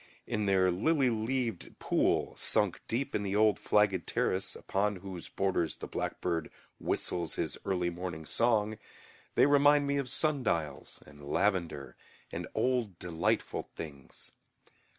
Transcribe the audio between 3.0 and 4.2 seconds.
in the old flagged